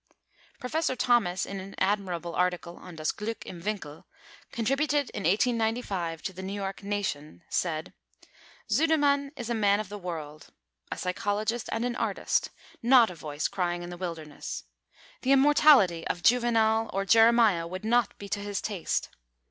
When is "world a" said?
9.99-10.97